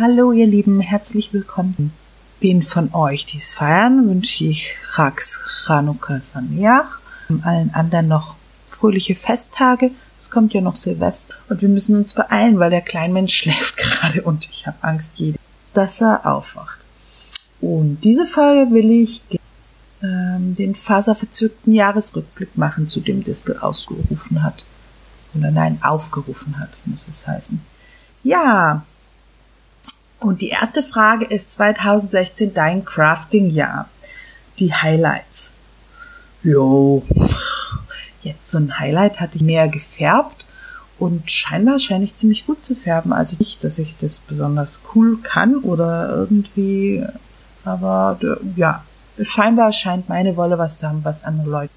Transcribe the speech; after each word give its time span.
Hallo 0.00 0.30
ihr 0.30 0.46
Lieben, 0.46 0.78
herzlich 0.78 1.32
willkommen. 1.32 1.92
Den 2.40 2.62
von 2.62 2.94
euch, 2.94 3.26
die 3.26 3.38
es 3.38 3.52
feiern, 3.52 4.08
wünsche 4.08 4.44
ich 4.44 4.76
Rax 4.92 5.40
Chanukka 5.66 6.20
Sameach. 6.20 7.00
Allen 7.42 7.74
anderen 7.74 8.06
noch 8.06 8.36
fröhliche 8.70 9.16
Festtage. 9.16 9.90
Es 10.20 10.30
kommt 10.30 10.54
ja 10.54 10.60
noch 10.60 10.76
Silvester 10.76 11.34
und 11.48 11.62
wir 11.62 11.68
müssen 11.68 11.96
uns 11.96 12.14
beeilen, 12.14 12.60
weil 12.60 12.70
der 12.70 12.82
Kleinmensch 12.82 13.34
schläft 13.38 13.76
gerade 13.76 14.22
und 14.22 14.48
ich 14.52 14.68
habe 14.68 14.76
Angst, 14.82 15.14
dass 15.74 16.00
er 16.00 16.24
aufwacht. 16.26 16.78
Und 17.60 17.98
diese 18.04 18.26
Folge 18.26 18.72
will 18.72 18.92
ich 18.92 19.20
ähm, 20.00 20.54
den 20.54 20.76
faserverzückten 20.76 21.72
Jahresrückblick 21.72 22.56
machen, 22.56 22.86
zu 22.86 23.00
dem 23.00 23.24
Distel 23.24 23.58
ausgerufen 23.58 24.44
hat. 24.44 24.62
Oder 25.34 25.50
nein, 25.50 25.80
aufgerufen 25.82 26.60
hat, 26.60 26.80
muss 26.84 27.08
es 27.08 27.26
heißen. 27.26 27.60
Ja. 28.22 28.84
Und 30.20 30.40
die 30.40 30.48
erste 30.48 30.82
Frage 30.82 31.24
ist 31.24 31.52
2016 31.52 32.54
dein 32.54 32.84
Crafting-Jahr. 32.84 33.88
Die 34.58 34.74
Highlights. 34.74 35.52
Jo. 36.42 37.04
Jetzt 38.22 38.50
so 38.50 38.58
ein 38.58 38.78
Highlight 38.78 39.20
hatte 39.20 39.36
ich 39.36 39.42
mehr 39.42 39.68
gefärbt 39.68 40.44
und 40.98 41.30
scheinbar 41.30 41.78
scheine 41.78 42.04
ich 42.04 42.14
ziemlich 42.14 42.46
gut 42.46 42.64
zu 42.64 42.74
färben. 42.74 43.12
Also 43.12 43.36
nicht, 43.38 43.62
dass 43.62 43.78
ich 43.78 43.96
das 43.96 44.18
besonders 44.18 44.80
cool 44.94 45.18
kann 45.22 45.56
oder 45.58 46.08
irgendwie, 46.08 47.04
aber 47.64 48.18
ja, 48.56 48.82
scheinbar 49.22 49.72
scheint 49.72 50.08
meine 50.08 50.36
Wolle 50.36 50.58
was 50.58 50.78
zu 50.78 50.88
haben, 50.88 51.04
was 51.04 51.24
andere 51.24 51.48
Leute. 51.48 51.72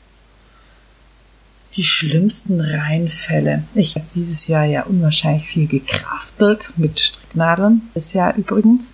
Die 1.76 1.84
schlimmsten 1.84 2.60
Reinfälle. 2.60 3.64
Ich 3.74 3.96
habe 3.96 4.06
dieses 4.14 4.48
Jahr 4.48 4.66
ja 4.66 4.84
unwahrscheinlich 4.84 5.46
viel 5.46 5.68
gekraftelt 5.68 6.74
mit 6.76 7.00
Stricknadeln. 7.00 7.90
Das 7.94 8.12
Jahr 8.14 8.36
übrigens. 8.36 8.92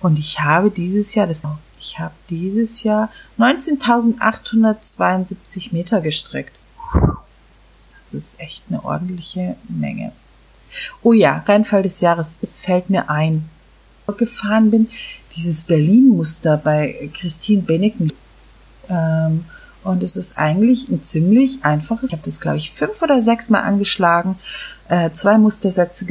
Und 0.00 0.16
ich 0.18 0.40
habe 0.40 0.70
dieses 0.70 1.16
Jahr, 1.16 1.26
das, 1.26 1.42
ich 1.80 1.98
habe 1.98 2.14
dieses 2.30 2.84
Jahr 2.84 3.10
19.872 3.38 5.72
Meter 5.72 6.00
gestrickt. 6.00 6.52
Das 6.92 8.22
ist 8.22 8.38
echt 8.38 8.62
eine 8.68 8.84
ordentliche 8.84 9.56
Menge. 9.68 10.12
Oh 11.02 11.12
ja, 11.12 11.42
Reinfall 11.46 11.82
des 11.82 12.00
Jahres. 12.00 12.36
Es 12.40 12.60
fällt 12.60 12.90
mir 12.90 13.10
ein. 13.10 13.50
Gefahren 14.16 14.70
bin, 14.70 14.88
dieses 15.36 15.64
Berlin-Muster 15.64 16.56
bei 16.56 17.10
Christine 17.12 17.60
Benneken. 17.60 18.10
Ähm, 18.88 19.44
und 19.84 20.02
es 20.02 20.16
ist 20.16 20.38
eigentlich 20.38 20.88
ein 20.88 21.02
ziemlich 21.02 21.64
einfaches. 21.64 22.08
Ich 22.08 22.12
habe 22.12 22.22
das, 22.24 22.40
glaube 22.40 22.58
ich, 22.58 22.72
fünf 22.72 23.00
oder 23.02 23.22
sechs 23.22 23.48
Mal 23.48 23.62
angeschlagen. 23.62 24.38
Äh, 24.88 25.10
zwei 25.12 25.38
Mustersätze. 25.38 26.06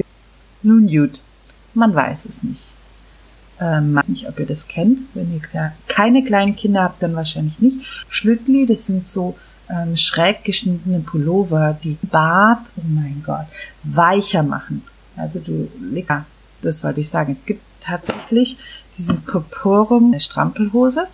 Nun 0.64 0.88
gut, 0.88 1.20
man 1.74 1.94
weiß 1.94 2.26
es 2.26 2.44
nicht. 2.44 2.74
Ähm, 3.60 3.96
weiß 3.96 4.10
nicht, 4.10 4.28
ob 4.28 4.40
ihr 4.40 4.46
das 4.46 4.68
kennt. 4.68 5.02
Wenn 5.14 5.34
ihr 5.34 5.72
keine 5.88 6.24
kleinen 6.24 6.56
Kinder 6.56 6.84
habt, 6.84 7.02
dann 7.02 7.16
wahrscheinlich 7.16 7.60
nicht. 7.60 7.82
Schlüttli, 8.10 8.66
das 8.66 8.86
sind 8.86 9.08
so 9.08 9.36
ähm, 9.70 9.98
schräg 9.98 10.44
geschnittene 10.44 11.00
Pullover, 11.00 11.78
die 11.84 11.98
Bart, 12.04 12.72
oh 12.78 12.82
mein 12.88 13.24
Gott, 13.26 13.48
weicher 13.84 14.44
machen. 14.44 14.84
Also 15.16 15.40
du, 15.40 15.70
ja, 15.94 16.26
das 16.62 16.84
wollte 16.84 17.02
ich 17.02 17.10
sagen. 17.10 17.32
Es 17.32 17.46
gibt 17.46 17.62
tatsächlich 17.80 18.58
diesen 18.98 19.24
Purpurum 19.24 20.18
Strampelhose. 20.20 21.08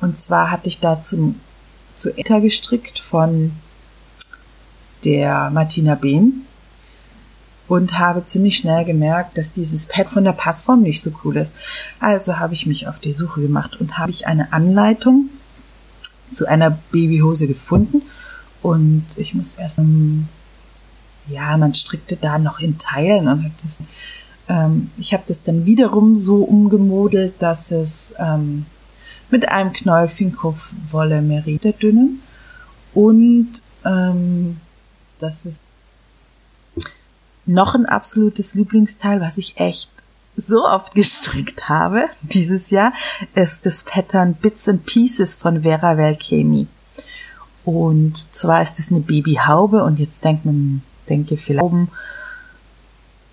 Und 0.00 0.18
zwar 0.18 0.50
hatte 0.50 0.68
ich 0.68 0.80
da 0.80 1.02
zum, 1.02 1.40
zu 1.96 2.16
Etta 2.16 2.38
gestrickt 2.38 2.98
von 2.98 3.52
der 5.04 5.50
Martina 5.50 5.94
Behn 5.94 6.46
und 7.68 7.98
habe 7.98 8.24
ziemlich 8.24 8.56
schnell 8.56 8.84
gemerkt, 8.84 9.36
dass 9.38 9.52
dieses 9.52 9.86
Pad 9.86 10.08
von 10.08 10.24
der 10.24 10.32
Passform 10.32 10.82
nicht 10.82 11.02
so 11.02 11.10
cool 11.24 11.36
ist. 11.36 11.56
Also 12.00 12.38
habe 12.38 12.54
ich 12.54 12.66
mich 12.66 12.86
auf 12.86 12.98
die 12.98 13.12
Suche 13.12 13.40
gemacht 13.40 13.80
und 13.80 13.98
habe 13.98 14.10
ich 14.10 14.26
eine 14.26 14.52
Anleitung 14.52 15.30
zu 16.30 16.46
einer 16.46 16.70
Babyhose 16.92 17.46
gefunden 17.46 18.02
und 18.62 19.04
ich 19.16 19.34
muss 19.34 19.56
erst, 19.56 19.80
ja, 21.28 21.56
man 21.56 21.74
strickte 21.74 22.16
da 22.16 22.38
noch 22.38 22.60
in 22.60 22.78
Teilen 22.78 23.28
und 23.28 23.44
hat 23.44 23.52
das 23.62 23.80
ähm, 24.48 24.90
ich 24.96 25.12
habe 25.12 25.24
das 25.26 25.42
dann 25.42 25.66
wiederum 25.66 26.16
so 26.16 26.42
umgemodelt, 26.42 27.34
dass 27.40 27.70
es 27.70 28.14
ähm, 28.18 28.66
mit 29.30 29.50
einem 29.50 29.72
Knäuel 29.72 30.08
Finkhof-Wolle 30.08 31.22
Merida 31.22 31.72
dünnen 31.72 32.22
und 32.94 33.52
ähm, 33.84 34.60
das 35.18 35.46
ist 35.46 35.60
noch 37.46 37.74
ein 37.74 37.86
absolutes 37.86 38.54
Lieblingsteil, 38.54 39.20
was 39.20 39.38
ich 39.38 39.58
echt 39.58 39.90
so 40.36 40.66
oft 40.66 40.94
gestrickt 40.94 41.68
habe 41.68 42.08
dieses 42.22 42.70
Jahr, 42.70 42.92
ist 43.34 43.64
das 43.64 43.84
Pattern 43.84 44.34
Bits 44.34 44.68
and 44.68 44.84
Pieces 44.84 45.36
von 45.36 45.62
Vera 45.62 45.96
Velchemi. 45.96 46.66
Und 47.64 48.34
zwar 48.34 48.62
ist 48.62 48.78
es 48.78 48.90
eine 48.90 49.00
Babyhaube 49.00 49.82
und 49.82 49.98
jetzt 49.98 50.24
denkt 50.24 50.44
man, 50.44 50.82
denke 51.08 51.36
vielleicht 51.36 51.64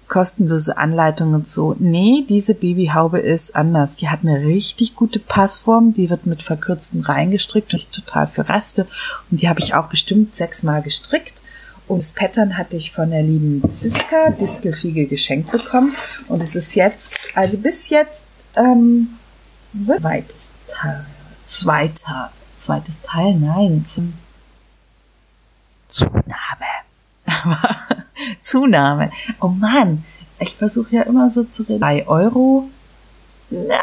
kostenlose 0.08 0.78
Anleitung 0.78 1.34
und 1.34 1.47
so. 1.47 1.75
Nee, 1.80 2.25
diese 2.28 2.53
Babyhaube 2.53 3.19
ist 3.19 3.56
anders. 3.56 3.96
Die 3.96 4.09
hat 4.09 4.19
eine 4.22 4.41
richtig 4.46 4.96
gute 4.96 5.19
Passform. 5.19 5.94
Die 5.94 6.09
wird 6.09 6.25
mit 6.25 6.44
verkürzten 6.44 7.02
Reihen 7.02 7.31
gestrickt 7.31 7.74
und 7.74 7.91
total 7.91 8.28
für 8.28 8.47
Reste. 8.47 8.88
Und 9.31 9.41
die 9.41 9.50
habe 9.50 9.59
ich 9.59 9.74
auch 9.74 9.88
bestimmt 9.88 10.36
sechsmal 10.36 10.81
gestrickt. 10.81 11.41
Und 11.88 12.02
das 12.02 12.14
Pattern 12.14 12.58
hatte 12.58 12.78
ich 12.78 12.91
von 12.91 13.09
der 13.09 13.24
lieben 13.24 13.68
Ziska 13.69 14.31
Distelfiege 14.31 15.08
geschenkt 15.08 15.52
bekommen. 15.52 15.91
Und 16.28 16.41
es 16.41 16.56
ist 16.56 16.75
jetzt, 16.75 17.20
also 17.35 17.58
bis 17.58 17.90
jetzt, 17.90 18.24
ähm, 18.56 19.09
zweites 20.00 20.47
Teil. 20.68 21.06
Zweiter, 21.47 22.31
zweites 22.56 23.02
Teil, 23.02 23.34
nein. 23.35 23.85
Zunahme. 25.90 26.34
Zunahme. 28.41 29.11
Oh 29.39 29.47
Mann, 29.47 30.03
ich 30.39 30.56
versuche 30.56 30.95
ja 30.95 31.01
immer 31.03 31.29
so 31.29 31.44
zu 31.44 31.63
reden. 31.63 31.79
Drei 31.79 32.07
Euro? 32.07 32.69
Na, 33.50 33.79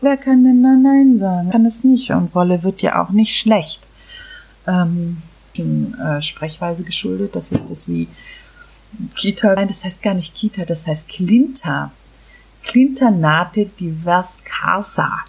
wer 0.00 0.16
kann 0.16 0.44
denn 0.44 0.62
da 0.62 0.70
Nein 0.70 1.18
sagen? 1.18 1.50
Kann 1.50 1.66
es 1.66 1.84
nicht. 1.84 2.10
Und 2.10 2.34
Wolle 2.34 2.62
wird 2.62 2.82
ja 2.82 3.02
auch 3.02 3.10
nicht 3.10 3.36
schlecht. 3.36 3.86
Ähm, 4.66 5.18
äh, 5.56 6.22
Sprechweise 6.22 6.84
geschuldet, 6.84 7.36
dass 7.36 7.52
ich 7.52 7.64
das 7.64 7.88
wie 7.88 8.08
Kita, 9.14 9.54
nein, 9.54 9.68
das 9.68 9.84
heißt 9.84 10.02
gar 10.02 10.14
nicht 10.14 10.34
Kita, 10.34 10.64
das 10.64 10.86
heißt 10.86 11.08
Klinta. 11.08 11.92
Klinta 12.64 13.10
nate 13.10 13.66
divers 13.66 14.36
casa. 14.44 15.24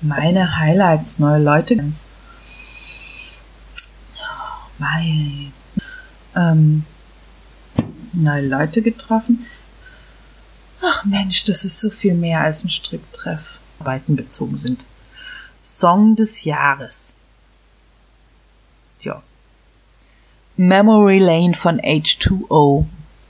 Meine 0.00 0.58
Highlights, 0.58 1.18
neue 1.18 1.42
Leute. 1.42 1.82
Weil, 4.78 5.52
ähm, 6.34 6.84
neue 8.12 8.46
Leute 8.46 8.82
getroffen. 8.82 9.46
Ach 10.82 11.04
Mensch, 11.04 11.44
das 11.44 11.64
ist 11.64 11.80
so 11.80 11.90
viel 11.90 12.14
mehr 12.14 12.42
als 12.42 12.64
ein 12.64 12.70
Stricktreff. 12.70 13.60
Arbeiten 13.78 14.16
bezogen 14.16 14.56
sind. 14.56 14.86
Song 15.62 16.16
des 16.16 16.44
Jahres. 16.44 17.14
Ja. 19.00 19.22
Memory 20.56 21.18
Lane 21.18 21.54
von 21.54 21.80
H2O. 21.80 22.86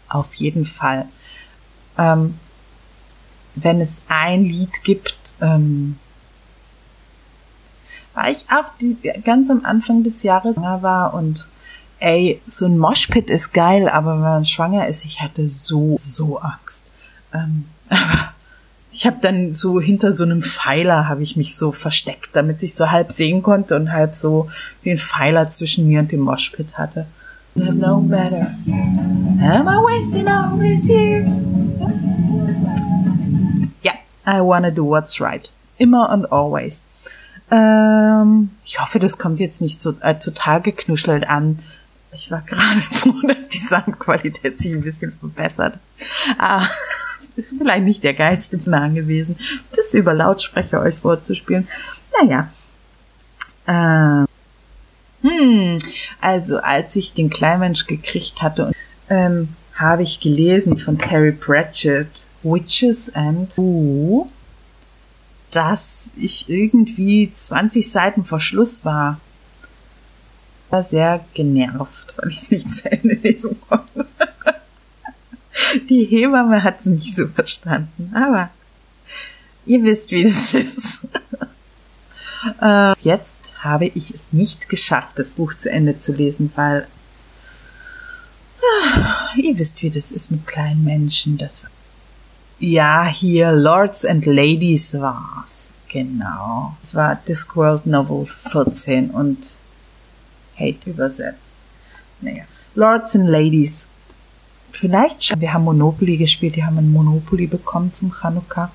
Auf 0.08 0.34
jeden 0.34 0.64
Fall. 0.64 1.08
Ähm, 1.98 2.38
wenn 3.54 3.80
es 3.80 3.90
ein 4.08 4.44
Lied 4.44 4.84
gibt, 4.84 5.34
ähm, 5.40 5.98
war 8.16 8.30
ich 8.30 8.46
auch 8.48 8.64
die, 8.80 8.96
ganz 9.24 9.50
am 9.50 9.64
Anfang 9.64 10.02
des 10.02 10.22
Jahres 10.22 10.56
schwanger 10.56 10.82
war 10.82 11.12
und 11.12 11.48
ey, 11.98 12.40
so 12.46 12.64
ein 12.64 12.78
Moshpit 12.78 13.28
ist 13.28 13.52
geil, 13.52 13.88
aber 13.88 14.14
wenn 14.14 14.20
man 14.20 14.44
schwanger 14.46 14.88
ist, 14.88 15.04
ich 15.04 15.20
hatte 15.20 15.46
so, 15.46 15.96
so 15.98 16.38
Angst. 16.38 16.84
Ähm, 17.34 17.66
aber 17.90 18.32
ich 18.90 19.06
habe 19.06 19.18
dann 19.20 19.52
so 19.52 19.78
hinter 19.78 20.12
so 20.12 20.24
einem 20.24 20.42
Pfeiler 20.42 21.06
habe 21.08 21.22
ich 21.22 21.36
mich 21.36 21.56
so 21.56 21.72
versteckt, 21.72 22.30
damit 22.32 22.62
ich 22.62 22.74
so 22.74 22.90
halb 22.90 23.12
sehen 23.12 23.42
konnte 23.42 23.76
und 23.76 23.92
halb 23.92 24.14
so 24.14 24.48
den 24.86 24.96
Pfeiler 24.96 25.50
zwischen 25.50 25.86
mir 25.86 26.00
und 26.00 26.10
dem 26.10 26.20
Moshpit 26.20 26.78
hatte. 26.78 27.06
No 27.54 28.00
matter. 28.00 28.46
Am 29.42 29.68
I 29.68 29.76
wasting 29.76 30.26
all 30.26 30.58
these 30.58 30.88
years? 30.88 31.42
Yeah, 33.82 33.96
I 34.26 34.40
wanna 34.40 34.70
do 34.70 34.84
what's 34.84 35.20
right. 35.20 35.50
Immer 35.78 36.08
and 36.10 36.24
always. 36.32 36.85
Ähm, 37.50 38.50
ich 38.64 38.80
hoffe, 38.80 38.98
das 38.98 39.18
kommt 39.18 39.40
jetzt 39.40 39.60
nicht 39.60 39.80
so 39.80 39.94
äh, 40.00 40.16
total 40.16 40.62
geknuschelt 40.62 41.28
an. 41.28 41.58
Ich 42.12 42.30
war 42.30 42.42
gerade 42.42 42.80
froh, 42.90 43.20
dass 43.26 43.48
die 43.48 43.58
Soundqualität 43.58 44.60
sich 44.60 44.72
ein 44.72 44.82
bisschen 44.82 45.12
verbessert. 45.12 45.78
Ah, 46.38 46.66
ist 47.36 47.54
vielleicht 47.56 47.84
nicht 47.84 48.04
der 48.04 48.14
geilste 48.14 48.58
Plan 48.58 48.94
gewesen, 48.94 49.36
das 49.74 49.94
über 49.94 50.14
Lautsprecher 50.14 50.80
euch 50.80 50.98
vorzuspielen. 50.98 51.68
Naja. 52.20 52.50
Ähm, 53.68 54.26
hm, 55.22 55.78
also 56.20 56.58
als 56.58 56.96
ich 56.96 57.14
den 57.14 57.30
Kleinmensch 57.30 57.86
gekriegt 57.86 58.42
hatte, 58.42 58.72
ähm, 59.08 59.48
habe 59.74 60.02
ich 60.02 60.20
gelesen 60.20 60.78
von 60.78 60.98
Terry 60.98 61.32
Pratchett, 61.32 62.26
Witches 62.42 63.14
and 63.14 63.56
Who, 63.58 64.30
dass 65.56 66.10
ich 66.16 66.50
irgendwie 66.50 67.32
20 67.32 67.90
Seiten 67.90 68.26
vor 68.26 68.40
Schluss 68.40 68.84
war. 68.84 69.18
War 70.68 70.82
sehr 70.82 71.24
genervt, 71.32 72.14
weil 72.18 72.30
ich 72.30 72.36
es 72.36 72.50
nicht 72.50 72.74
zu 72.74 72.92
Ende 72.92 73.14
lesen 73.22 73.56
konnte. 73.66 74.06
Die 75.88 76.04
Hebamme 76.04 76.62
hat 76.62 76.80
es 76.80 76.86
nicht 76.86 77.14
so 77.14 77.26
verstanden, 77.26 78.12
aber 78.14 78.50
ihr 79.64 79.82
wisst, 79.82 80.10
wie 80.10 80.24
es 80.24 80.52
ist. 80.52 81.08
Äh, 82.60 82.92
jetzt 83.00 83.54
habe 83.64 83.86
ich 83.86 84.14
es 84.14 84.26
nicht 84.30 84.68
geschafft, 84.68 85.18
das 85.18 85.32
Buch 85.32 85.54
zu 85.54 85.68
Ende 85.68 85.98
zu 85.98 86.12
lesen, 86.12 86.52
weil 86.54 86.86
äh, 89.34 89.40
ihr 89.40 89.58
wisst, 89.58 89.82
wie 89.82 89.90
das 89.90 90.12
ist 90.12 90.30
mit 90.30 90.46
kleinen 90.46 90.84
Menschen. 90.84 91.38
Das 91.38 91.64
ja, 92.58 93.04
hier 93.06 93.52
Lords 93.52 94.04
and 94.04 94.26
Ladies 94.26 94.94
war's. 94.94 95.72
Genau. 95.88 96.76
Es 96.82 96.94
war 96.94 97.16
Discworld 97.16 97.86
Novel 97.86 98.26
14 98.26 99.10
und 99.10 99.58
Hate 100.58 100.90
übersetzt. 100.90 101.56
Naja. 102.20 102.44
Lords 102.74 103.14
and 103.14 103.28
Ladies. 103.28 103.88
Vielleicht 104.72 105.24
schon. 105.24 105.40
Wir 105.40 105.52
haben 105.52 105.64
Monopoly 105.64 106.16
gespielt. 106.16 106.56
Die 106.56 106.64
haben 106.64 106.78
ein 106.78 106.90
Monopoly 106.90 107.46
bekommen 107.46 107.92
zum 107.92 108.12
Chanukka 108.12 108.70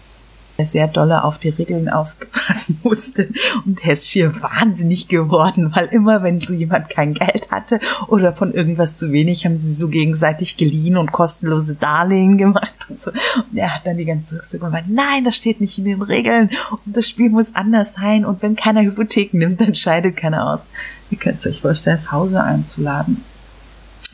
sehr 0.65 0.87
dolle 0.87 1.23
auf 1.23 1.37
die 1.37 1.49
Regeln 1.49 1.89
aufpassen 1.89 2.79
musste. 2.83 3.29
Und 3.65 3.83
er 3.83 3.93
ist 3.93 4.09
schier 4.09 4.41
wahnsinnig 4.41 5.07
geworden, 5.07 5.71
weil 5.75 5.87
immer, 5.87 6.23
wenn 6.23 6.39
so 6.39 6.53
jemand 6.53 6.89
kein 6.89 7.13
Geld 7.13 7.51
hatte 7.51 7.79
oder 8.07 8.33
von 8.33 8.53
irgendwas 8.53 8.95
zu 8.95 9.11
wenig, 9.11 9.45
haben 9.45 9.57
sie 9.57 9.73
so 9.73 9.87
gegenseitig 9.87 10.57
geliehen 10.57 10.97
und 10.97 11.11
kostenlose 11.11 11.75
Darlehen 11.75 12.37
gemacht 12.37 12.87
und 12.89 13.01
so. 13.01 13.11
Und 13.11 13.57
er 13.57 13.75
hat 13.75 13.85
dann 13.85 13.97
die 13.97 14.05
ganze 14.05 14.41
Zeit 14.41 14.59
gemeint, 14.59 14.89
nein, 14.89 15.23
das 15.23 15.35
steht 15.35 15.61
nicht 15.61 15.77
in 15.77 15.85
den 15.85 16.01
Regeln 16.01 16.49
und 16.85 16.95
das 16.95 17.07
Spiel 17.07 17.29
muss 17.29 17.55
anders 17.55 17.93
sein 17.95 18.25
und 18.25 18.41
wenn 18.41 18.55
keiner 18.55 18.81
Hypotheken 18.81 19.37
nimmt, 19.37 19.61
dann 19.61 19.75
scheidet 19.75 20.17
keiner 20.17 20.51
aus. 20.51 20.61
Ihr 21.09 21.17
könnt 21.17 21.45
euch 21.45 21.61
vorstellen, 21.61 22.11
Hause 22.11 22.43
einzuladen. 22.43 23.23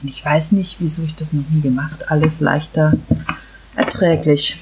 Und 0.02 0.10
ich 0.10 0.24
weiß 0.24 0.52
nicht, 0.52 0.78
wieso 0.80 1.04
ich 1.04 1.16
das 1.16 1.34
noch 1.34 1.48
nie 1.50 1.62
gemacht. 1.62 2.12
Alles 2.12 2.40
leichter 2.40 2.94
erträglich 3.76 4.58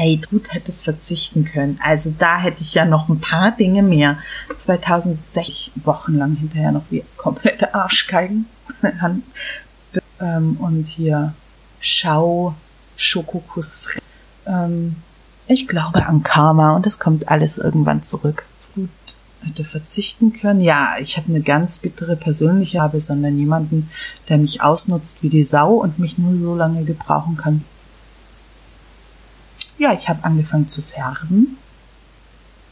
hey, 0.00 0.18
du 0.30 0.40
hättest 0.48 0.84
verzichten 0.84 1.44
können. 1.44 1.78
Also 1.84 2.14
da 2.18 2.38
hätte 2.38 2.62
ich 2.62 2.72
ja 2.74 2.86
noch 2.86 3.10
ein 3.10 3.20
paar 3.20 3.50
Dinge 3.50 3.82
mehr. 3.82 4.16
2006 4.56 5.72
Wochenlang 5.84 6.36
hinterher 6.36 6.72
noch 6.72 6.84
wie 6.88 7.04
komplette 7.16 7.74
Arschgeigen. 7.74 8.46
Ähm, 10.22 10.58
und 10.60 10.86
hier 10.86 11.32
Schau, 11.80 12.54
Schokokuss. 12.94 13.88
Ähm, 14.46 14.96
ich 15.46 15.66
glaube 15.66 16.04
an 16.04 16.22
Karma 16.22 16.76
und 16.76 16.86
es 16.86 16.98
kommt 16.98 17.30
alles 17.30 17.56
irgendwann 17.56 18.02
zurück. 18.02 18.44
Gut, 18.74 18.90
hätte 19.40 19.64
verzichten 19.64 20.34
können. 20.34 20.60
Ja, 20.60 20.96
ich 21.00 21.16
habe 21.16 21.30
eine 21.30 21.40
ganz 21.40 21.78
bittere 21.78 22.16
persönliche 22.16 22.82
habe, 22.82 23.00
sondern 23.00 23.38
jemanden, 23.38 23.88
der 24.28 24.36
mich 24.36 24.62
ausnutzt 24.62 25.22
wie 25.22 25.30
die 25.30 25.44
Sau 25.44 25.72
und 25.76 25.98
mich 25.98 26.18
nur 26.18 26.38
so 26.38 26.54
lange 26.54 26.84
gebrauchen 26.84 27.38
kann, 27.38 27.64
ja, 29.80 29.94
ich 29.94 30.10
habe 30.10 30.22
angefangen 30.24 30.68
zu 30.68 30.82
färben. 30.82 31.56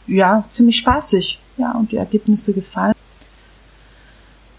Ja, 0.05 0.43
ziemlich 0.51 0.77
spaßig. 0.77 1.39
Ja, 1.57 1.71
und 1.71 1.91
die 1.91 1.97
Ergebnisse 1.97 2.53
gefallen. 2.53 2.93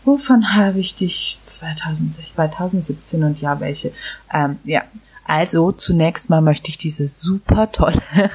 Wovon 0.04 0.54
habe 0.54 0.80
ich 0.80 0.96
dich 0.96 1.38
2016, 1.42 2.34
2017 2.34 3.22
und 3.22 3.40
ja, 3.40 3.60
welche? 3.60 3.92
Ähm, 4.32 4.58
ja, 4.64 4.82
also 5.24 5.70
zunächst 5.70 6.28
mal 6.28 6.40
möchte 6.40 6.70
ich 6.70 6.78
diese 6.78 7.06
super 7.06 7.70
tolle, 7.70 8.02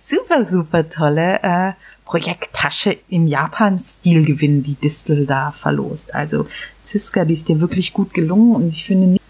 super, 0.00 0.46
super 0.46 0.88
tolle 0.88 1.42
äh, 1.42 1.72
Projekttasche 2.06 2.96
im 3.10 3.26
Japan-Stil 3.26 4.24
gewinnen, 4.24 4.62
die 4.62 4.76
Distel 4.76 5.26
da 5.26 5.52
verlost. 5.52 6.14
Also 6.14 6.46
Ziska, 6.84 7.26
die 7.26 7.34
ist 7.34 7.48
dir 7.48 7.60
wirklich 7.60 7.92
gut 7.92 8.14
gelungen 8.14 8.54
und 8.54 8.68
ich 8.68 8.86
finde, 8.86 9.20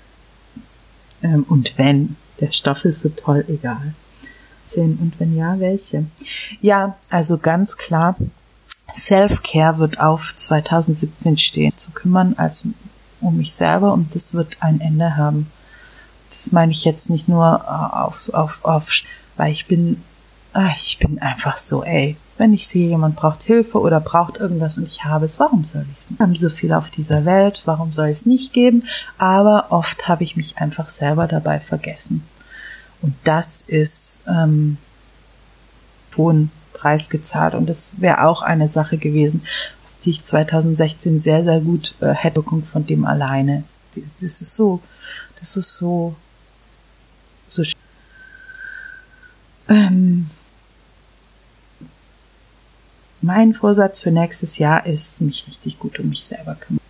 ähm, 1.23 1.45
und 1.49 1.77
wenn, 1.77 2.17
der 2.45 2.53
Stoff 2.53 2.85
ist 2.85 3.01
so 3.01 3.09
toll, 3.09 3.45
egal. 3.49 3.95
Und 4.77 5.13
wenn 5.19 5.37
ja, 5.37 5.59
welche? 5.61 6.07
Ja, 6.61 6.97
also 7.09 7.39
ganz 7.39 7.77
klar, 7.77 8.17
Self-Care 8.93 9.79
wird 9.79 10.01
auf 10.01 10.35
2017 10.37 11.39
stehen. 11.39 11.77
Zu 11.77 11.93
kümmern 11.93 12.35
als 12.37 12.67
um 13.21 13.37
mich 13.37 13.55
selber 13.55 13.93
und 13.93 14.15
das 14.15 14.35
wird 14.35 14.57
ein 14.61 14.81
Ende 14.81 15.17
haben. 15.17 15.51
Das 16.29 16.53
meine 16.53 16.73
ich 16.73 16.85
jetzt 16.85 17.09
nicht 17.09 17.29
nur 17.29 17.65
äh, 17.65 17.97
auf, 17.97 18.31
auf, 18.35 18.65
auf, 18.65 18.91
weil 19.37 19.53
ich 19.53 19.67
bin, 19.67 20.03
ach, 20.53 20.77
ich 20.77 20.99
bin 20.99 21.21
einfach 21.21 21.57
so, 21.57 21.85
ey, 21.85 22.17
wenn 22.37 22.53
ich 22.53 22.67
sehe, 22.67 22.89
jemand 22.89 23.17
braucht 23.17 23.45
Hilfe 23.45 23.81
oder 23.81 24.01
braucht 24.01 24.39
irgendwas 24.39 24.77
und 24.79 24.89
ich 24.89 25.05
habe 25.05 25.25
es, 25.25 25.39
warum 25.39 25.65
soll 25.65 25.87
ich 25.93 25.99
es 25.99 26.11
nicht? 26.11 26.19
Wir 26.19 26.27
haben 26.27 26.37
so 26.37 26.51
viel 26.51 26.73
auf 26.73 26.91
dieser 26.91 27.25
Welt, 27.25 27.63
warum 27.65 27.93
soll 27.93 28.09
ich 28.09 28.19
es 28.19 28.27
nicht 28.27 28.53
geben? 28.53 28.83
Aber 29.19 29.67
oft 29.71 30.09
habe 30.09 30.25
ich 30.25 30.37
mich 30.37 30.59
einfach 30.59 30.89
selber 30.89 31.29
dabei 31.29 31.61
vergessen. 31.61 32.25
Und 33.05 33.15
das 33.25 33.61
ist 33.61 34.25
ähm, 34.27 34.79
hohen 36.17 36.51
Preis 36.73 37.11
gezahlt. 37.11 37.55
Und 37.55 37.69
das 37.69 38.01
wäre 38.01 38.25
auch 38.25 38.41
eine 38.41 38.67
Sache 38.67 38.97
gewesen, 38.97 39.43
die 40.03 40.11
ich 40.11 40.25
2016 40.25 41.21
sehr, 41.21 41.45
sehr 41.45 41.61
gut 41.61 41.97
äh, 42.01 42.15
hätte 42.15 42.43
von 42.43 42.87
dem 42.87 43.05
alleine. 43.05 43.65
Das, 43.95 44.17
das 44.17 44.41
ist 44.41 44.55
so, 44.55 44.81
das 45.39 45.55
ist 45.55 45.77
so, 45.77 46.17
so 47.47 47.63
ähm, 49.69 50.31
mein 53.21 53.53
Vorsatz 53.53 54.01
für 54.01 54.13
nächstes 54.13 54.57
Jahr 54.57 54.87
ist, 54.87 55.21
mich 55.21 55.47
richtig 55.47 55.79
gut 55.79 55.99
um 55.99 56.09
mich 56.09 56.25
selber 56.25 56.55
kümmern. 56.55 56.81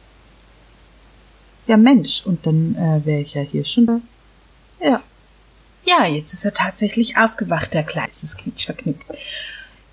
Ja, 1.67 1.77
Mensch, 1.77 2.25
und 2.25 2.47
dann 2.47 2.77
äh, 2.77 3.05
wäre 3.05 3.23
ich 3.23 3.35
ja 3.35 3.41
hier 3.41 3.65
schon. 3.65 4.01
Ja. 4.81 5.03
Ja, 5.87 6.07
jetzt 6.07 6.33
ist 6.33 6.45
er 6.45 6.55
tatsächlich 6.55 7.17
aufgewacht, 7.19 7.75
der 7.75 7.85
Kleine. 7.85 8.09
Es 8.11 8.25
ist 8.25 8.39
quietschverknickt. 8.39 9.05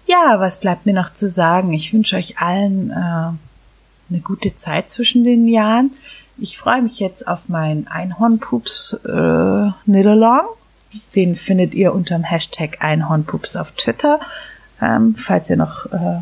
Ja, 0.08 0.40
was 0.40 0.60
bleibt 0.60 0.86
mir 0.86 0.94
noch 0.94 1.12
zu 1.12 1.30
sagen? 1.30 1.74
Ich 1.74 1.94
wünsche 1.94 2.16
euch 2.16 2.40
allen 2.40 2.92
äh, 2.92 2.94
eine 2.94 4.22
gute 4.24 4.56
Zeit 4.56 4.90
zwischen 4.90 5.24
den 5.24 5.48
Jahren. 5.48 5.92
Ich 6.38 6.58
freue 6.58 6.82
mich 6.82 7.00
jetzt 7.00 7.28
auf 7.28 7.50
meinen 7.50 7.88
Einhornpups 7.88 8.94
äh, 9.06 9.72
Nidalong. 9.86 10.48
Den 11.16 11.36
findet 11.36 11.74
ihr 11.74 11.94
unter 11.94 12.16
dem 12.16 12.24
Hashtag 12.24 12.84
Einhornpups 12.84 13.56
auf 13.56 13.72
Twitter, 13.72 14.20
ähm, 14.82 15.16
falls 15.16 15.50
ihr 15.50 15.58
noch 15.58 15.86
äh, 15.88 16.22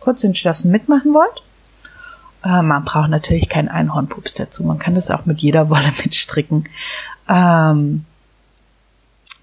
kurz 0.00 0.24
entschlossen 0.24 0.70
mitmachen 0.70 1.12
wollt. 1.12 1.42
Äh, 2.44 2.62
man 2.62 2.84
braucht 2.84 3.10
natürlich 3.10 3.48
keinen 3.48 3.68
Einhornpups 3.68 4.34
dazu. 4.34 4.64
Man 4.64 4.78
kann 4.78 4.94
das 4.94 5.10
auch 5.10 5.26
mit 5.26 5.40
jeder 5.40 5.68
Wolle 5.68 5.92
mitstricken. 6.04 6.68
Ähm, 7.28 8.04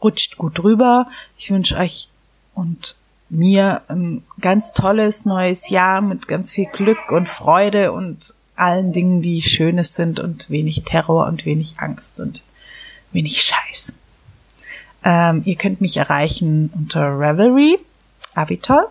rutscht 0.03 0.38
gut 0.38 0.57
drüber. 0.57 1.07
Ich 1.38 1.51
wünsche 1.51 1.77
euch 1.77 2.10
und 2.53 2.95
mir 3.29 3.81
ein 3.88 4.24
ganz 4.39 4.74
tolles 4.74 5.25
neues 5.25 5.69
Jahr 5.69 6.01
mit 6.01 6.27
ganz 6.27 6.51
viel 6.51 6.67
Glück 6.67 7.12
und 7.12 7.27
Freude 7.27 7.91
und 7.91 8.36
allen 8.55 8.91
Dingen, 8.91 9.22
die 9.22 9.41
Schönes 9.41 9.95
sind 9.95 10.19
und 10.19 10.50
wenig 10.50 10.83
Terror 10.83 11.25
und 11.27 11.45
wenig 11.45 11.79
Angst 11.79 12.19
und 12.19 12.43
wenig 13.12 13.41
Scheiß. 13.41 13.93
Ähm, 15.03 15.41
ihr 15.45 15.55
könnt 15.55 15.81
mich 15.81 15.98
erreichen 15.98 16.72
unter 16.75 17.19
Revelry, 17.19 17.79
Avitol 18.36 18.88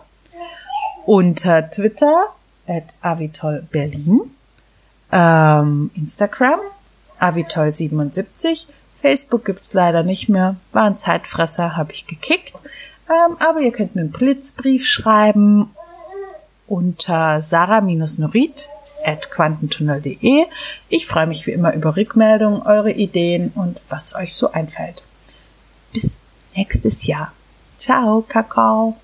unter 1.05 1.69
Twitter 1.69 2.27
at 2.67 2.95
Avitol 3.01 3.65
Berlin, 3.71 4.21
ähm, 5.11 5.91
Instagram 5.95 6.59
Avitol77, 7.19 8.67
Facebook 9.03 9.43
gibt's 9.43 9.73
leider 9.73 10.01
nicht 10.01 10.29
mehr, 10.29 10.55
war 10.71 10.85
ein 10.85 10.97
Zeitfresser, 10.97 11.75
habe 11.75 11.91
ich 11.91 12.07
gekickt, 12.07 12.53
ähm, 13.09 13.35
aber 13.45 13.59
ihr 13.59 13.73
könnt 13.73 13.95
mir 13.95 14.01
einen 14.01 14.11
Blitzbrief 14.11 14.87
schreiben 14.87 15.75
unter 16.67 17.41
sarah-norit 17.41 18.69
at 19.03 19.29
quantentunnel.de. 19.29 20.45
Ich 20.87 21.05
freue 21.05 21.27
mich 21.27 21.45
wie 21.45 21.51
immer 21.51 21.73
über 21.73 21.97
Rückmeldungen, 21.97 22.61
eure 22.61 22.91
Ideen 22.91 23.51
und 23.55 23.81
was 23.89 24.15
euch 24.15 24.33
so 24.35 24.53
einfällt. 24.53 25.03
Bis 25.91 26.17
nächstes 26.55 27.05
Jahr. 27.05 27.33
Ciao, 27.77 28.23
Kakao. 28.25 28.95